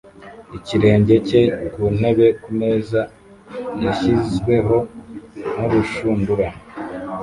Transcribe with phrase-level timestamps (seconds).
[0.57, 1.41] ikirenge cye
[1.73, 3.01] kuntebe kumeza
[3.83, 4.77] yashyizweho
[5.55, 6.47] nurushundura